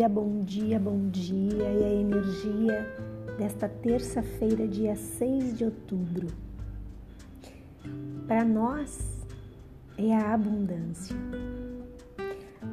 dia, 0.00 0.08
bom 0.08 0.40
dia, 0.40 0.78
bom 0.78 1.10
dia 1.10 1.62
e 1.62 1.84
a 1.84 1.92
energia 1.92 2.96
desta 3.36 3.68
terça-feira, 3.68 4.66
dia 4.66 4.96
6 4.96 5.58
de 5.58 5.64
outubro. 5.66 6.28
Para 8.26 8.42
nós 8.42 8.98
é 9.98 10.14
a 10.14 10.32
abundância. 10.32 11.14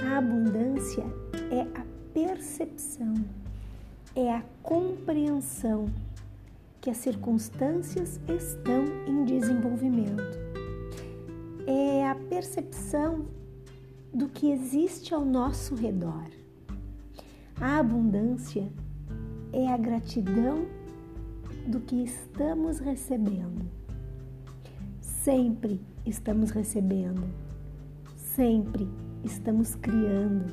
A 0.06 0.20
abundância 0.20 1.04
é 1.52 1.64
a 1.78 1.86
percepção, 2.14 3.14
é 4.16 4.34
a 4.34 4.42
compreensão 4.64 5.90
que 6.80 6.90
as 6.90 6.96
circunstâncias 6.96 8.22
estão 8.30 8.86
em 9.06 9.26
desenvolvimento. 9.26 10.24
É 11.66 12.08
a 12.08 12.16
percepção 12.16 13.26
do 14.14 14.30
que 14.30 14.50
existe 14.50 15.14
ao 15.14 15.26
nosso 15.26 15.76
redor. 15.76 16.37
A 17.60 17.80
abundância 17.80 18.68
é 19.52 19.68
a 19.68 19.78
gratidão 19.78 20.66
do 21.66 21.80
que 21.80 22.04
estamos 22.04 22.80
recebendo. 22.80 23.66
Sempre 25.02 25.82
estamos 26.06 26.52
recebendo, 26.52 27.24
sempre 28.16 28.88
estamos 29.24 29.76
criando. 29.76 30.46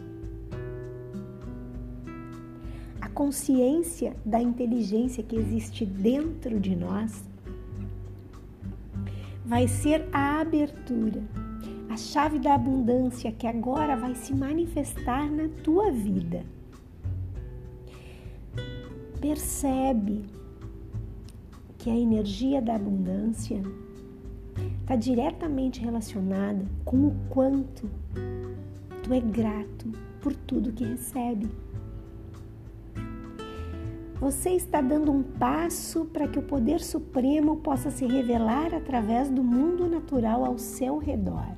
A 3.00 3.08
consciência 3.08 4.16
da 4.24 4.40
inteligência 4.40 5.22
que 5.22 5.36
existe 5.36 5.84
dentro 5.84 6.58
de 6.58 6.74
nós 6.74 7.22
vai 9.44 9.68
ser 9.68 10.08
a 10.12 10.40
abertura 10.40 11.22
a 11.94 11.96
chave 11.96 12.40
da 12.40 12.54
abundância 12.54 13.30
que 13.30 13.46
agora 13.46 13.94
vai 13.94 14.16
se 14.16 14.34
manifestar 14.34 15.30
na 15.30 15.48
tua 15.62 15.92
vida. 15.92 16.44
Percebe 19.26 20.22
que 21.78 21.88
a 21.88 21.96
energia 21.96 22.60
da 22.60 22.74
abundância 22.74 23.62
está 24.82 24.96
diretamente 24.96 25.80
relacionada 25.80 26.66
com 26.84 27.06
o 27.06 27.16
quanto 27.30 27.88
tu 29.02 29.14
é 29.14 29.20
grato 29.20 29.90
por 30.20 30.36
tudo 30.36 30.74
que 30.74 30.84
recebe. 30.84 31.48
Você 34.20 34.50
está 34.50 34.82
dando 34.82 35.10
um 35.10 35.22
passo 35.22 36.04
para 36.04 36.28
que 36.28 36.38
o 36.38 36.42
poder 36.42 36.80
supremo 36.80 37.56
possa 37.56 37.90
se 37.90 38.04
revelar 38.04 38.74
através 38.74 39.30
do 39.30 39.42
mundo 39.42 39.88
natural 39.88 40.44
ao 40.44 40.58
seu 40.58 40.98
redor 40.98 41.56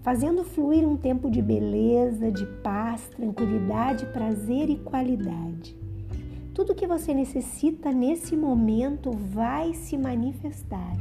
fazendo 0.00 0.42
fluir 0.42 0.84
um 0.84 0.96
tempo 0.96 1.30
de 1.30 1.40
beleza, 1.40 2.28
de 2.32 2.44
paz, 2.60 3.08
tranquilidade, 3.10 4.04
prazer 4.06 4.68
e 4.68 4.76
qualidade. 4.76 5.80
Tudo 6.54 6.74
que 6.74 6.86
você 6.86 7.14
necessita 7.14 7.90
nesse 7.90 8.36
momento 8.36 9.10
vai 9.10 9.74
se 9.74 9.96
manifestar. 9.96 10.96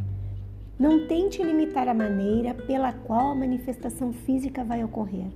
Não 0.79 1.07
tente 1.07 1.43
limitar 1.43 1.87
a 1.87 1.93
maneira 1.93 2.53
pela 2.53 2.91
qual 2.93 3.31
a 3.31 3.35
manifestação 3.35 4.13
física 4.13 4.63
vai 4.63 4.83
ocorrer. 4.83 5.27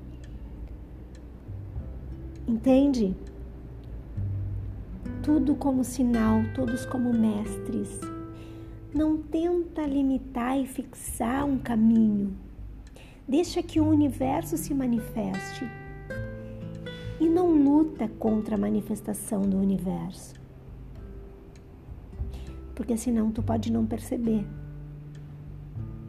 Entende? 2.47 3.15
Tudo 5.21 5.55
como 5.55 5.83
sinal, 5.83 6.41
todos 6.53 6.85
como 6.85 7.13
mestres. 7.13 7.99
Não 8.93 9.17
tenta 9.17 9.81
limitar 9.85 10.57
e 10.57 10.65
fixar 10.65 11.45
um 11.45 11.57
caminho 11.57 12.35
Deixa 13.27 13.63
que 13.63 13.79
o 13.79 13.87
universo 13.87 14.55
se 14.55 14.71
manifeste 14.71 15.65
e 17.19 17.27
não 17.27 17.51
luta 17.51 18.07
contra 18.19 18.55
a 18.55 18.57
manifestação 18.57 19.41
do 19.41 19.57
universo. 19.57 20.33
Porque 22.73 22.97
senão 22.97 23.31
tu 23.31 23.41
pode 23.41 23.71
não 23.71 23.85
perceber 23.85 24.45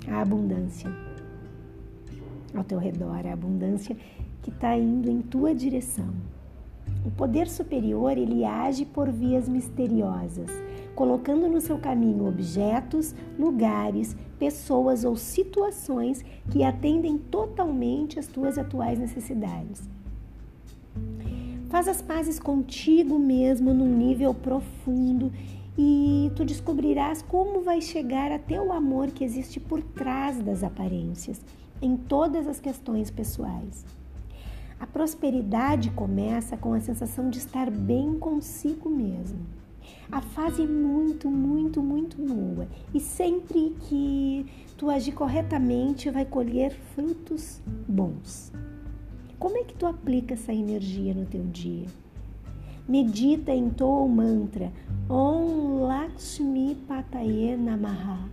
a 0.09 0.21
abundância 0.21 0.91
ao 2.55 2.65
teu 2.65 2.79
redor, 2.79 3.27
a 3.27 3.33
abundância 3.33 3.97
que 4.43 4.51
está 4.51 4.77
indo 4.77 5.11
em 5.11 5.21
tua 5.23 5.55
direção. 5.55 6.13
O 7.05 7.11
poder 7.11 7.49
superior 7.49 8.17
ele 8.17 8.45
age 8.45 8.85
por 8.85 9.11
vias 9.11 9.49
misteriosas 9.49 10.51
colocando 10.97 11.47
no 11.47 11.61
seu 11.61 11.79
caminho 11.79 12.27
objetos, 12.27 13.15
lugares, 13.39 14.17
pessoas 14.39 15.05
ou 15.05 15.15
situações 15.15 16.25
que 16.51 16.65
atendem 16.65 17.19
totalmente 17.19 18.19
às 18.19 18.27
tuas 18.27 18.57
atuais 18.57 18.99
necessidades. 18.99 19.89
Faz 21.69 21.89
as 21.89 22.01
pazes 22.01 22.39
contigo 22.39 23.19
mesmo 23.19 23.75
num 23.75 23.97
nível 23.97 24.33
profundo 24.33 25.33
e 25.77 26.31
tu 26.35 26.45
descobrirás 26.45 27.23
como 27.23 27.61
vai 27.61 27.81
chegar 27.81 28.33
até 28.33 28.61
o 28.61 28.73
amor 28.73 29.09
que 29.09 29.25
existe 29.25 29.61
por 29.61 29.83
trás 29.83 30.41
das 30.41 30.63
aparências, 30.63 31.41
em 31.83 31.97
todas 31.97 32.47
as 32.47 32.61
questões 32.61 33.11
pessoais. 33.11 33.85
A 34.79 34.87
prosperidade 34.87 35.91
começa 35.91 36.57
com 36.57 36.73
a 36.73 36.81
sensação 36.81 37.31
de 37.31 37.39
estar 37.39 37.71
bem 37.71 38.19
consigo 38.19 38.89
mesmo 38.89 39.57
a 40.11 40.21
fase 40.21 40.63
é 40.63 40.67
muito, 40.67 41.29
muito, 41.29 41.83
muito 41.83 42.17
boa. 42.17 42.69
E 42.95 43.01
sempre 43.01 43.75
que 43.81 44.47
tu 44.77 44.89
agir 44.89 45.13
corretamente, 45.13 46.11
vai 46.11 46.25
colher 46.25 46.73
frutos 46.95 47.61
bons. 47.89 48.53
Como 49.39 49.59
é 49.59 49.65
que 49.65 49.75
tu 49.75 49.87
aplica 49.87 50.35
essa 50.35 50.53
energia 50.53 51.15
no 51.15 51.27
teu 51.27 51.43
dia? 51.45 51.87
Medita 52.89 53.53
em 53.53 53.73
o 53.81 54.09
mantra 54.09 54.73
Om 55.09 55.81
Lakshmi 55.87 56.77
Pataye 56.87 57.57
Namaha. 57.57 58.29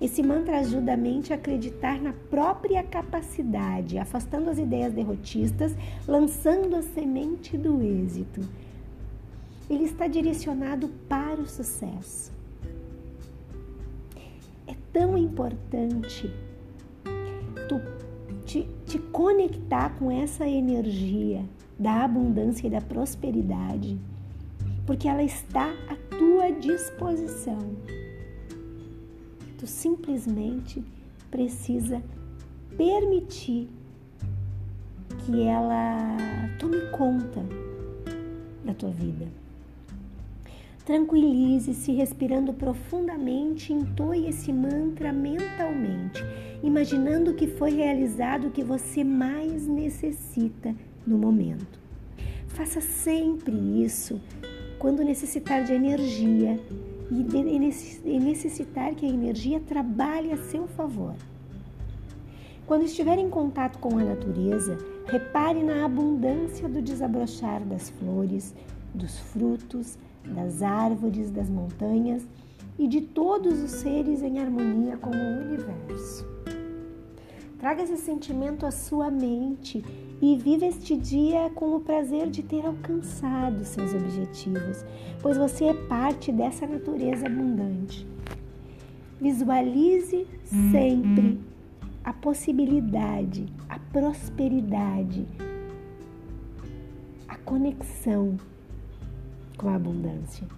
Esse 0.00 0.22
mantra 0.22 0.60
ajuda 0.60 0.94
a 0.94 0.96
mente 0.96 1.32
a 1.32 1.36
acreditar 1.36 2.00
na 2.00 2.12
própria 2.12 2.82
capacidade, 2.82 3.98
afastando 3.98 4.48
as 4.48 4.58
ideias 4.58 4.92
derrotistas, 4.92 5.74
lançando 6.08 6.76
a 6.76 6.82
semente 6.82 7.58
do 7.58 7.82
êxito 7.82 8.40
ele 9.70 9.84
está 9.84 10.08
direcionado 10.08 10.88
para 11.08 11.40
o 11.40 11.46
sucesso. 11.46 12.32
É 14.66 14.74
tão 14.92 15.16
importante 15.16 16.28
te, 18.90 18.98
conectar 18.98 19.96
com 19.98 20.10
essa 20.10 20.48
energia 20.48 21.44
da 21.78 22.04
abundância 22.04 22.66
e 22.66 22.70
da 22.70 22.80
prosperidade, 22.80 23.96
porque 24.84 25.06
ela 25.06 25.22
está 25.22 25.72
à 25.88 25.94
tua 26.16 26.50
disposição. 26.50 27.58
Tu 29.56 29.66
simplesmente 29.66 30.82
precisa 31.30 32.02
permitir 32.76 33.68
que 35.24 35.42
ela 35.42 36.08
tome 36.58 36.80
conta 36.90 37.44
da 38.64 38.74
tua 38.74 38.90
vida. 38.90 39.28
Tranquilize-se 40.90 41.92
respirando 41.92 42.52
profundamente, 42.52 43.72
entoie 43.72 44.28
esse 44.28 44.52
mantra 44.52 45.12
mentalmente, 45.12 46.20
imaginando 46.64 47.32
que 47.32 47.46
foi 47.46 47.70
realizado 47.70 48.48
o 48.48 48.50
que 48.50 48.64
você 48.64 49.04
mais 49.04 49.68
necessita 49.68 50.74
no 51.06 51.16
momento. 51.16 51.78
Faça 52.48 52.80
sempre 52.80 53.54
isso 53.84 54.20
quando 54.80 55.04
necessitar 55.04 55.62
de 55.62 55.74
energia 55.74 56.58
e 57.08 58.18
necessitar 58.18 58.92
que 58.96 59.06
a 59.06 59.10
energia 59.10 59.60
trabalhe 59.60 60.32
a 60.32 60.38
seu 60.38 60.66
favor. 60.66 61.14
Quando 62.66 62.82
estiver 62.84 63.16
em 63.16 63.30
contato 63.30 63.78
com 63.78 63.96
a 63.96 64.02
natureza, 64.02 64.76
repare 65.06 65.62
na 65.62 65.84
abundância 65.84 66.68
do 66.68 66.82
desabrochar 66.82 67.64
das 67.64 67.90
flores, 67.90 68.52
dos 68.92 69.20
frutos, 69.20 69.96
das 70.24 70.62
árvores, 70.62 71.30
das 71.30 71.48
montanhas 71.48 72.26
e 72.78 72.86
de 72.86 73.00
todos 73.00 73.62
os 73.62 73.70
seres 73.72 74.22
em 74.22 74.38
harmonia 74.38 74.96
com 74.96 75.10
o 75.10 75.46
universo. 75.46 76.26
Traga 77.58 77.82
esse 77.82 77.98
sentimento 77.98 78.64
à 78.64 78.70
sua 78.70 79.10
mente 79.10 79.84
e 80.22 80.36
viva 80.36 80.64
este 80.64 80.96
dia 80.96 81.50
com 81.54 81.76
o 81.76 81.80
prazer 81.80 82.30
de 82.30 82.42
ter 82.42 82.64
alcançado 82.64 83.64
seus 83.64 83.92
objetivos, 83.92 84.82
pois 85.20 85.36
você 85.36 85.66
é 85.66 85.74
parte 85.74 86.32
dessa 86.32 86.66
natureza 86.66 87.26
abundante. 87.26 88.06
Visualize 89.20 90.26
sempre 90.72 91.38
a 92.02 92.14
possibilidade, 92.14 93.46
a 93.68 93.78
prosperidade, 93.78 95.26
a 97.28 97.36
conexão 97.36 98.38
com 99.60 99.68
a 99.68 99.74
abundância. 99.74 100.48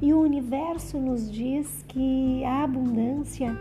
E 0.00 0.14
o 0.14 0.20
universo 0.20 0.96
nos 1.00 1.28
diz 1.28 1.84
que 1.88 2.44
a 2.44 2.62
abundância 2.62 3.58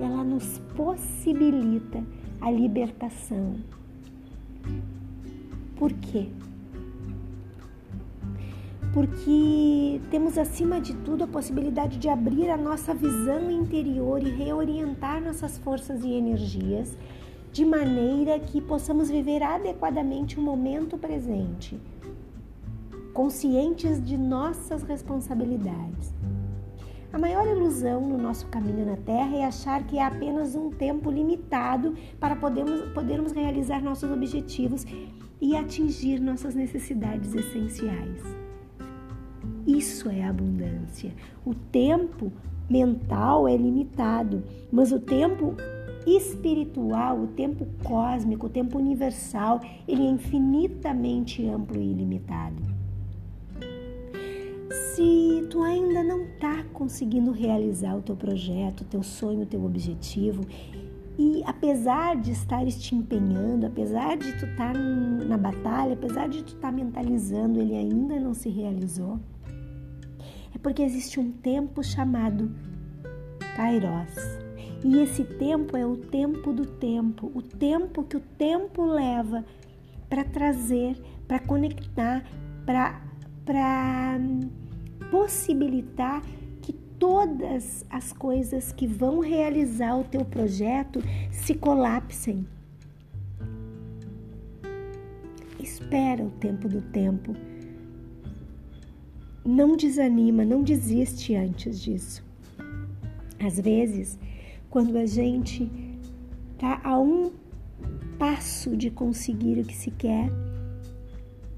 ela 0.00 0.24
nos 0.24 0.58
possibilita 0.74 2.02
a 2.40 2.50
libertação. 2.50 3.54
Por 5.76 5.92
quê? 5.92 6.30
Porque 8.92 10.00
temos 10.10 10.36
acima 10.36 10.80
de 10.80 10.92
tudo 10.96 11.22
a 11.22 11.28
possibilidade 11.28 11.98
de 11.98 12.08
abrir 12.08 12.50
a 12.50 12.56
nossa 12.56 12.92
visão 12.92 13.48
interior 13.52 14.20
e 14.20 14.30
reorientar 14.30 15.22
nossas 15.22 15.56
forças 15.58 16.02
e 16.02 16.10
energias 16.10 16.96
de 17.52 17.64
maneira 17.64 18.40
que 18.40 18.60
possamos 18.60 19.08
viver 19.08 19.42
adequadamente 19.44 20.40
o 20.40 20.42
momento 20.42 20.98
presente, 20.98 21.78
conscientes 23.12 24.02
de 24.02 24.16
nossas 24.16 24.82
responsabilidades. 24.82 26.12
A 27.12 27.18
maior 27.18 27.46
ilusão 27.46 28.00
no 28.00 28.16
nosso 28.16 28.46
caminho 28.46 28.86
na 28.86 28.96
Terra 28.96 29.36
é 29.36 29.44
achar 29.44 29.86
que 29.86 29.98
há 29.98 30.06
apenas 30.06 30.54
um 30.54 30.70
tempo 30.70 31.10
limitado 31.10 31.94
para 32.18 32.34
podermos, 32.34 32.80
podermos 32.92 33.32
realizar 33.32 33.82
nossos 33.82 34.10
objetivos 34.10 34.86
e 35.38 35.54
atingir 35.54 36.20
nossas 36.20 36.54
necessidades 36.54 37.34
essenciais. 37.34 38.22
Isso 39.66 40.08
é 40.08 40.24
abundância. 40.24 41.12
O 41.44 41.54
tempo 41.54 42.32
mental 42.68 43.46
é 43.46 43.56
limitado, 43.58 44.42
mas 44.72 44.90
o 44.90 44.98
tempo 44.98 45.54
espiritual, 46.06 47.20
o 47.20 47.26
tempo 47.26 47.66
cósmico, 47.84 48.46
o 48.46 48.50
tempo 48.50 48.78
universal, 48.78 49.60
ele 49.86 50.06
é 50.06 50.10
infinitamente 50.10 51.46
amplo 51.46 51.80
e 51.80 51.92
ilimitado. 51.92 52.71
Se 54.94 55.46
tu 55.48 55.62
ainda 55.62 56.02
não 56.02 56.24
está 56.24 56.64
conseguindo 56.64 57.30
realizar 57.30 57.96
o 57.96 58.02
teu 58.02 58.14
projeto, 58.14 58.82
o 58.82 58.84
teu 58.84 59.02
sonho, 59.02 59.42
o 59.42 59.46
teu 59.46 59.64
objetivo, 59.64 60.44
e 61.18 61.42
apesar 61.46 62.16
de 62.16 62.32
estares 62.32 62.78
te 62.78 62.94
empenhando, 62.94 63.64
apesar 63.64 64.18
de 64.18 64.32
tu 64.32 64.44
estar 64.44 64.74
tá 64.74 64.78
na 64.78 65.38
batalha, 65.38 65.94
apesar 65.94 66.28
de 66.28 66.42
tu 66.42 66.54
estar 66.54 66.68
tá 66.68 66.72
mentalizando, 66.72 67.58
ele 67.58 67.74
ainda 67.74 68.20
não 68.20 68.34
se 68.34 68.50
realizou, 68.50 69.18
é 70.54 70.58
porque 70.58 70.82
existe 70.82 71.18
um 71.18 71.32
tempo 71.32 71.82
chamado 71.82 72.50
Kairos. 73.56 74.14
E 74.84 74.98
esse 74.98 75.24
tempo 75.24 75.74
é 75.74 75.86
o 75.86 75.96
tempo 75.96 76.52
do 76.52 76.66
tempo, 76.66 77.32
o 77.34 77.40
tempo 77.40 78.04
que 78.04 78.18
o 78.18 78.20
tempo 78.20 78.84
leva 78.84 79.42
para 80.10 80.22
trazer, 80.22 81.00
para 81.26 81.38
conectar, 81.38 82.24
para 82.66 83.00
possibilitar 85.04 86.22
que 86.60 86.72
todas 86.72 87.84
as 87.90 88.12
coisas 88.12 88.72
que 88.72 88.86
vão 88.86 89.20
realizar 89.20 89.98
o 89.98 90.04
teu 90.04 90.24
projeto 90.24 91.00
se 91.30 91.54
colapsem. 91.54 92.46
Espera 95.58 96.22
o 96.22 96.30
tempo 96.30 96.68
do 96.68 96.80
tempo. 96.80 97.34
Não 99.44 99.76
desanima, 99.76 100.44
não 100.44 100.62
desiste 100.62 101.34
antes 101.34 101.80
disso. 101.80 102.24
Às 103.44 103.58
vezes, 103.58 104.18
quando 104.70 104.96
a 104.96 105.06
gente 105.06 105.70
está 106.54 106.80
a 106.84 106.98
um 106.98 107.32
passo 108.18 108.76
de 108.76 108.88
conseguir 108.90 109.58
o 109.58 109.64
que 109.64 109.74
se 109.74 109.90
quer, 109.90 110.30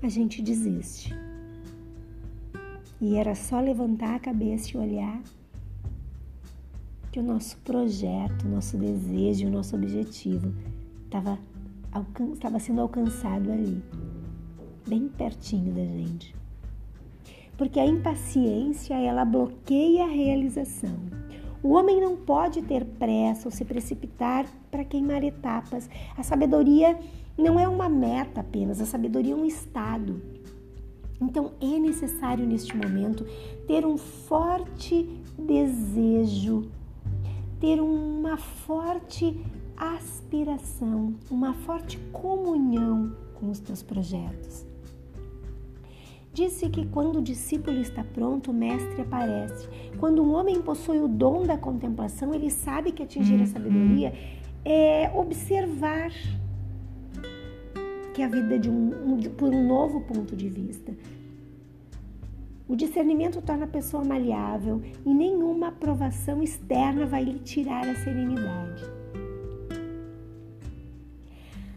a 0.03 0.09
gente 0.09 0.41
desiste. 0.41 1.15
E 3.05 3.17
era 3.17 3.35
só 3.35 3.61
levantar 3.61 4.15
a 4.15 4.19
cabeça 4.19 4.71
e 4.73 4.81
olhar 4.81 5.21
que 7.13 7.21
o 7.21 7.23
nosso 7.23 7.59
projeto, 7.59 8.47
o 8.47 8.49
nosso 8.49 8.79
desejo, 8.79 9.47
o 9.47 9.51
nosso 9.51 9.77
objetivo 9.77 10.51
estava 11.05 11.39
estava 12.33 12.59
sendo 12.59 12.81
alcançado 12.81 13.53
ali, 13.53 13.85
bem 14.89 15.07
pertinho 15.07 15.75
da 15.75 15.85
gente. 15.85 16.35
Porque 17.59 17.79
a 17.79 17.85
impaciência, 17.85 18.95
ela 18.95 19.27
bloqueia 19.27 20.05
a 20.05 20.09
realização. 20.09 20.97
O 21.63 21.75
homem 21.75 22.01
não 22.01 22.17
pode 22.17 22.63
ter 22.63 22.87
pressa 22.87 23.49
ou 23.49 23.53
se 23.53 23.67
precipitar 23.67 24.47
para 24.71 24.83
queimar 24.83 25.23
etapas. 25.23 25.91
A 26.17 26.23
sabedoria 26.23 26.99
não 27.37 27.61
é 27.61 27.69
uma 27.69 27.91
meta 27.91 28.41
apenas, 28.41 28.81
a 28.81 28.87
sabedoria 28.87 29.35
é 29.35 29.37
um 29.37 29.45
estado. 29.45 30.23
Então 31.21 31.53
é 31.61 31.79
necessário 31.79 32.47
neste 32.47 32.77
momento 32.77 33.25
ter 33.67 33.87
um 33.87 33.97
forte 33.97 35.09
desejo, 35.39 36.69
ter 37.61 37.81
uma 37.81 38.37
forte 38.37 39.41
aspiração, 39.77 41.15
uma 41.31 41.55
forte 41.55 41.99
comunhão 42.13 43.17
com 43.35 43.51
os 43.51 43.59
teus 43.59 43.83
projetos. 43.83 44.67
Disse 46.33 46.69
que 46.69 46.85
quando 46.87 47.21
o 47.21 47.23
discípulo 47.23 47.79
está 47.79 48.03
pronto, 48.03 48.51
o 48.51 48.55
mestre 48.55 49.03
aparece. 49.03 49.69
Quando 50.01 50.21
um 50.21 50.35
homem 50.35 50.61
possui 50.61 50.99
o 50.99 51.07
dom 51.07 51.45
da 51.45 51.57
contemplação, 51.57 52.35
ele 52.35 52.51
sabe 52.51 52.91
que 52.91 53.05
atingir 53.05 53.41
a 53.41 53.47
sabedoria 53.47 54.13
é 54.65 55.13
observar 55.15 56.11
que 58.15 58.23
a 58.23 58.29
vida 58.29 58.57
de 58.59 58.71
um, 58.71 59.15
um, 59.15 59.21
por 59.21 59.53
um 59.53 59.67
novo 59.67 60.01
ponto 60.03 60.37
de 60.37 60.49
vista. 60.49 60.97
O 62.67 62.77
discernimento 62.77 63.43
torna 63.43 63.65
a 63.65 63.69
pessoa 63.69 64.05
maleável 64.05 64.81
e 65.05 65.13
nenhuma 65.13 65.69
aprovação 65.69 66.43
externa 66.43 67.05
vai 67.05 67.25
lhe 67.25 67.41
tirar 67.41 67.87
a 67.87 67.95
serenidade. 67.97 68.85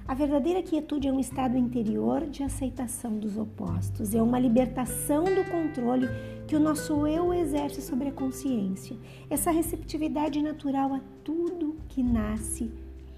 A 0.07 0.13
verdadeira 0.13 0.63
quietude 0.63 1.09
é 1.09 1.11
um 1.11 1.19
estado 1.19 1.57
interior 1.57 2.25
de 2.27 2.41
aceitação 2.41 3.17
dos 3.17 3.35
opostos, 3.37 4.15
é 4.15 4.21
uma 4.21 4.39
libertação 4.39 5.25
do 5.25 5.43
controle 5.51 6.07
que 6.47 6.55
o 6.55 6.59
nosso 6.61 7.05
eu 7.05 7.33
exerce 7.33 7.81
sobre 7.81 8.07
a 8.07 8.13
consciência. 8.13 8.95
Essa 9.29 9.51
receptividade 9.51 10.41
natural 10.41 10.93
a 10.93 11.01
tudo 11.25 11.75
que 11.89 12.01
nasce 12.01 12.71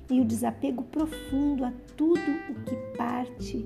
e 0.10 0.20
o 0.20 0.26
desapego 0.26 0.84
profundo 0.84 1.64
a 1.64 1.74
tudo 1.96 2.32
o 2.50 2.54
que 2.66 2.76
parte 2.98 3.66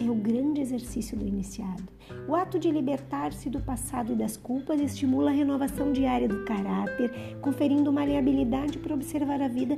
é 0.00 0.08
o 0.08 0.14
grande 0.14 0.60
exercício 0.60 1.16
do 1.16 1.26
iniciado. 1.26 1.82
O 2.28 2.34
ato 2.34 2.58
de 2.58 2.70
libertar-se 2.70 3.50
do 3.50 3.60
passado 3.60 4.12
e 4.12 4.16
das 4.16 4.36
culpas 4.36 4.80
estimula 4.80 5.30
a 5.30 5.34
renovação 5.34 5.92
diária 5.92 6.28
do 6.28 6.44
caráter, 6.44 7.36
conferindo 7.40 7.92
maleabilidade 7.92 8.78
para 8.78 8.94
observar 8.94 9.42
a 9.42 9.48
vida 9.48 9.76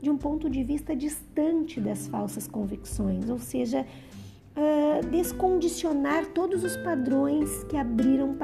de 0.00 0.10
um 0.10 0.18
ponto 0.18 0.50
de 0.50 0.62
vista 0.62 0.94
distante 0.94 1.80
das 1.80 2.08
falsas 2.08 2.46
convicções, 2.46 3.30
ou 3.30 3.38
seja, 3.38 3.86
uh, 4.56 5.06
descondicionar 5.08 6.26
todos 6.26 6.64
os 6.64 6.76
padrões 6.76 7.64
que 7.64 7.76
abriram, 7.76 8.36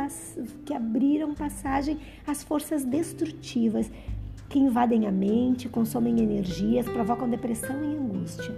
que 0.65 0.73
abriram 0.73 1.35
passagem 1.35 1.99
às 2.27 2.43
forças 2.43 2.85
destrutivas, 2.85 3.91
que 4.49 4.59
invadem 4.59 5.07
a 5.07 5.13
mente, 5.13 5.69
consomem 5.69 6.21
energias, 6.21 6.89
provocam 6.89 7.29
depressão 7.29 7.85
e 7.85 7.97
angústia. 7.97 8.55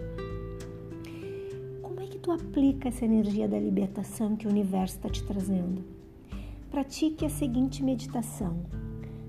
Como 1.82 2.00
é 2.00 2.06
que 2.06 2.18
tu 2.18 2.30
aplica 2.30 2.88
essa 2.88 3.04
energia 3.04 3.48
da 3.48 3.58
libertação 3.58 4.36
que 4.36 4.46
o 4.46 4.50
universo 4.50 4.96
está 4.96 5.08
te 5.08 5.24
trazendo? 5.24 5.84
Pratique 6.70 7.26
a 7.26 7.28
seguinte 7.28 7.82
meditação. 7.82 8.64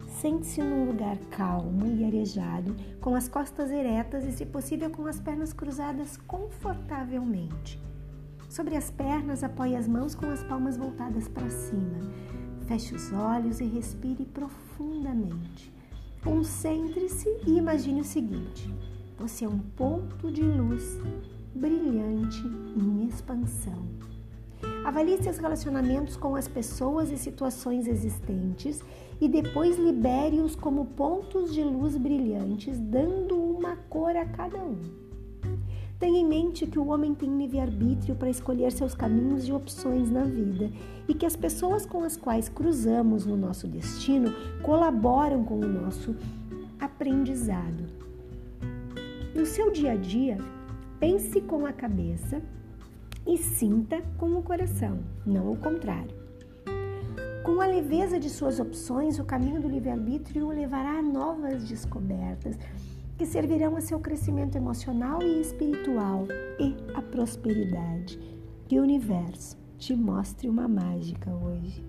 Sente-se 0.08 0.62
num 0.62 0.86
lugar 0.86 1.18
calmo 1.32 1.88
e 1.88 2.06
arejado, 2.06 2.76
com 3.00 3.16
as 3.16 3.28
costas 3.28 3.72
eretas 3.72 4.24
e, 4.24 4.32
se 4.32 4.46
possível, 4.46 4.92
com 4.92 5.08
as 5.08 5.20
pernas 5.20 5.52
cruzadas 5.52 6.16
confortavelmente. 6.28 7.80
Sobre 8.48 8.76
as 8.76 8.92
pernas, 8.92 9.44
apoie 9.44 9.76
as 9.76 9.88
mãos 9.88 10.14
com 10.14 10.28
as 10.28 10.44
palmas 10.44 10.78
voltadas 10.78 11.28
para 11.28 11.50
cima. 11.50 11.98
Feche 12.68 12.94
os 12.94 13.12
olhos 13.12 13.60
e 13.60 13.66
respire 13.66 14.26
profundamente. 14.26 15.81
Concentre-se 16.24 17.30
e 17.48 17.58
imagine 17.58 18.02
o 18.02 18.06
seguinte: 18.06 18.74
você 19.18 19.46
é 19.46 19.50
um 19.50 19.60
ponto 19.60 20.32
de 20.32 20.42
luz 20.42 21.00
brilhante 21.54 22.42
em 22.76 23.08
expansão. 23.08 23.88
Avalie 24.84 25.22
seus 25.22 25.38
relacionamentos 25.38 26.16
com 26.16 26.36
as 26.36 26.48
pessoas 26.48 27.12
e 27.12 27.18
situações 27.18 27.88
existentes 27.88 28.84
e 29.20 29.28
depois 29.28 29.78
libere-os 29.78 30.56
como 30.56 30.86
pontos 30.86 31.54
de 31.54 31.64
luz 31.64 31.98
brilhantes, 31.98 32.80
dando 32.80 33.36
uma 33.36 33.76
cor 33.90 34.16
a 34.16 34.26
cada 34.26 34.58
um. 34.58 35.11
Tenha 36.02 36.20
em 36.20 36.26
mente 36.26 36.66
que 36.66 36.80
o 36.80 36.88
homem 36.88 37.14
tem 37.14 37.38
livre-arbítrio 37.38 38.16
para 38.16 38.28
escolher 38.28 38.72
seus 38.72 38.96
caminhos 38.96 39.48
e 39.48 39.52
opções 39.54 40.10
na 40.10 40.24
vida 40.24 40.72
e 41.08 41.14
que 41.14 41.28
as 41.28 41.36
pessoas 41.36 41.86
com 41.86 42.04
as 42.04 42.18
quais 42.18 42.50
cruzamos 42.50 43.28
no 43.28 43.38
nosso 43.38 43.68
destino 43.68 44.34
colaboram 44.64 45.44
com 45.44 45.60
o 45.60 45.68
nosso 45.68 46.16
aprendizado. 46.80 47.86
No 49.36 49.46
seu 49.46 49.72
dia 49.72 49.92
a 49.92 49.96
dia, 49.96 50.40
pense 51.00 51.40
com 51.40 51.68
a 51.68 51.72
cabeça 51.72 52.42
e 53.28 53.38
sinta 53.38 54.02
com 54.18 54.34
o 54.34 54.42
coração, 54.42 54.98
não 55.24 55.52
o 55.52 55.58
contrário. 55.58 56.20
Com 57.44 57.62
a 57.62 57.68
leveza 57.68 58.20
de 58.20 58.28
suas 58.28 58.60
opções, 58.60 59.20
o 59.20 59.24
caminho 59.24 59.62
do 59.62 59.70
livre-arbítrio 59.70 60.48
o 60.48 60.52
levará 60.52 60.98
a 60.98 61.04
novas 61.04 61.64
descobertas 61.70 62.58
que 63.22 63.28
servirão 63.28 63.78
a 63.78 63.82
seu 63.82 64.00
crescimento 64.00 64.56
emocional 64.56 65.22
e 65.22 65.42
espiritual 65.42 66.26
e 66.60 66.76
à 66.96 67.04
prosperidade. 67.04 68.18
Que 68.68 68.80
o 68.80 68.82
universo 68.82 69.56
te 69.78 69.96
mostre 69.96 70.50
uma 70.50 70.68
mágica 70.68 71.30
hoje. 71.30 71.86